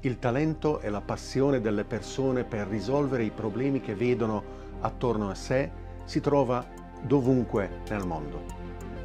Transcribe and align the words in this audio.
il 0.00 0.18
talento 0.18 0.80
e 0.80 0.90
la 0.90 1.00
passione 1.00 1.60
delle 1.60 1.84
persone 1.84 2.44
per 2.44 2.68
risolvere 2.68 3.24
i 3.24 3.30
problemi 3.30 3.80
che 3.80 3.94
vedono 3.94 4.56
attorno 4.80 5.28
a 5.28 5.34
sé 5.34 5.70
si 6.04 6.20
trova 6.20 6.64
dovunque 7.02 7.80
nel 7.88 8.06
mondo. 8.06 8.42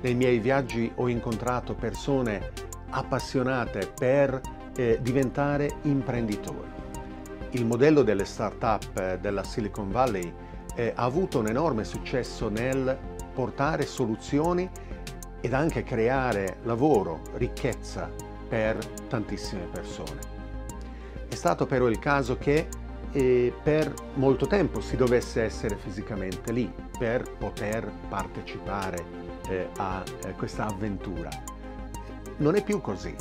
Nei 0.01 0.13
miei 0.13 0.39
viaggi 0.39 0.91
ho 0.95 1.07
incontrato 1.07 1.73
persone 1.73 2.51
appassionate 2.89 3.91
per 3.97 4.39
eh, 4.75 4.99
diventare 5.01 5.77
imprenditori. 5.83 6.71
Il 7.51 7.65
modello 7.65 8.03
delle 8.03 8.25
start-up 8.25 8.97
eh, 8.97 9.19
della 9.19 9.43
Silicon 9.43 9.89
Valley 9.89 10.31
eh, 10.75 10.93
ha 10.95 11.03
avuto 11.03 11.39
un 11.39 11.47
enorme 11.47 11.83
successo 11.83 12.49
nel 12.49 12.97
portare 13.33 13.85
soluzioni 13.85 14.69
ed 15.41 15.53
anche 15.53 15.83
creare 15.83 16.57
lavoro, 16.63 17.21
ricchezza 17.35 18.09
per 18.47 18.77
tantissime 19.07 19.65
persone. 19.71 20.42
È 21.33 21.35
stato 21.35 21.65
però 21.65 21.87
il 21.87 21.97
caso 21.97 22.37
che 22.37 22.67
eh, 23.11 23.51
per 23.63 23.91
molto 24.13 24.45
tempo 24.45 24.81
si 24.81 24.95
dovesse 24.95 25.41
essere 25.41 25.75
fisicamente 25.77 26.51
lì 26.51 26.71
per 26.95 27.23
poter 27.39 27.91
partecipare 28.07 29.03
eh, 29.49 29.67
a 29.77 30.03
eh, 30.25 30.33
questa 30.33 30.67
avventura. 30.67 31.31
Non 32.37 32.53
è 32.53 32.63
più 32.63 32.81
così. 32.81 33.15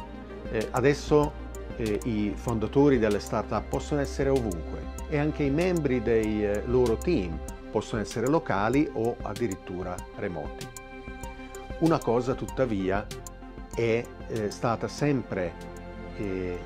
Eh, 0.51 0.69
adesso 0.73 1.33
eh, 1.77 2.01
i 2.05 2.35
fondatori 2.37 2.99
delle 2.99 3.19
start-up 3.19 3.69
possono 3.71 4.03
essere 4.03 4.29
ovunque 4.29 4.93
e 5.09 5.17
anche 5.17 5.45
i 5.45 5.51
membri 5.51 6.03
dei 6.03 6.45
eh, 6.45 6.65
loro 6.67 6.99
team 6.99 7.39
possono 7.71 8.03
essere 8.03 8.27
locali 8.27 8.91
o 8.93 9.17
addirittura 9.23 9.95
remoti. 10.17 10.69
Una 11.79 11.99
cosa 11.99 12.35
tuttavia 12.35 13.07
è 13.75 14.05
stata 14.49 14.87
sempre 14.87 15.71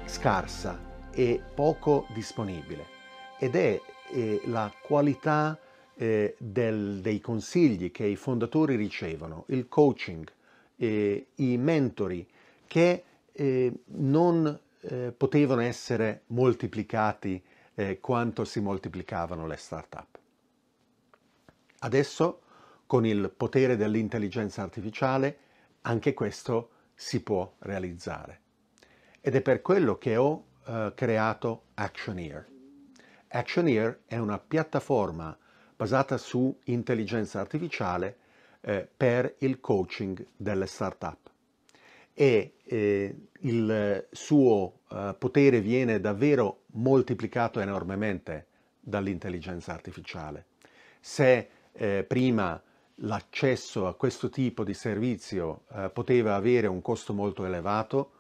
scarsa 0.07 0.87
e 1.17 1.41
poco 1.55 2.07
disponibile 2.13 2.85
ed 3.39 3.55
è 3.57 3.81
eh, 4.11 4.43
la 4.45 4.71
qualità 4.83 5.59
eh, 5.95 6.37
del, 6.39 7.01
dei 7.01 7.21
consigli 7.21 7.91
che 7.91 8.05
i 8.05 8.17
fondatori 8.17 8.77
ricevono, 8.77 9.45
il 9.49 9.67
coaching, 9.67 10.31
eh, 10.77 11.29
i 11.37 11.57
mentori 11.57 12.29
che 12.67 13.05
eh, 13.33 13.73
non 13.87 14.61
eh, 14.81 15.15
potevano 15.17 15.63
essere 15.63 16.25
moltiplicati 16.27 17.43
eh, 17.75 17.99
quanto 17.99 18.45
si 18.45 18.61
moltiplicavano 18.61 19.47
le 19.47 19.57
start-up. 19.57 20.19
Adesso 21.79 22.41
con 22.85 23.07
il 23.07 23.33
potere 23.35 23.77
dell'intelligenza 23.77 24.61
artificiale 24.61 25.39
anche 25.83 26.13
questo 26.13 26.71
si 26.95 27.23
può 27.23 27.55
realizzare. 27.61 28.41
Ed 29.23 29.35
è 29.35 29.41
per 29.41 29.63
quello 29.63 29.97
che 29.97 30.17
ho 30.17 30.45
uh, 30.67 30.93
creato 30.95 31.65
Actioneer. 31.75 32.47
Actioneer 33.29 34.01
è 34.07 34.19
una 34.19 34.39
piattaforma 34.39 35.37
basata 35.77 36.17
su 36.17 36.57
intelligenza 36.65 37.41
artificiale 37.41 38.17
eh, 38.63 38.89
per 38.97 39.37
il 39.39 39.61
coaching 39.61 40.27
delle 40.37 40.67
start-up 40.67 41.31
e 42.15 42.55
eh, 42.65 43.15
il 43.41 44.09
suo 44.11 44.81
eh, 44.91 45.15
potere 45.19 45.61
viene 45.61 46.01
davvero 46.01 46.63
moltiplicato 46.73 47.61
enormemente 47.61 48.47
dall'intelligenza 48.81 49.73
artificiale. 49.73 50.47
Se 50.99 51.49
eh, 51.73 52.05
prima 52.09 52.61
l'accesso 53.01 53.87
a 53.87 53.95
questo 53.95 54.31
tipo 54.31 54.65
di 54.65 54.73
servizio 54.73 55.65
eh, 55.73 55.91
poteva 55.91 56.35
avere 56.35 56.67
un 56.67 56.81
costo 56.81 57.13
molto 57.13 57.45
elevato, 57.45 58.13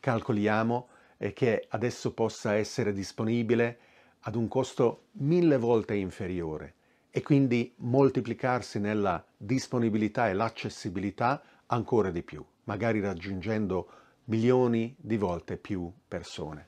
calcoliamo 0.00 0.88
e 1.22 1.32
che 1.32 1.66
adesso 1.68 2.12
possa 2.14 2.54
essere 2.54 2.92
disponibile 2.92 3.78
ad 4.22 4.34
un 4.34 4.48
costo 4.48 5.04
mille 5.12 5.56
volte 5.56 5.94
inferiore 5.94 6.74
e 7.12 7.22
quindi 7.22 7.72
moltiplicarsi 7.76 8.80
nella 8.80 9.24
disponibilità 9.36 10.28
e 10.28 10.32
l'accessibilità 10.32 11.40
ancora 11.66 12.10
di 12.10 12.24
più, 12.24 12.44
magari 12.64 12.98
raggiungendo 12.98 13.88
milioni 14.24 14.96
di 14.98 15.16
volte 15.16 15.58
più 15.58 15.92
persone. 16.08 16.66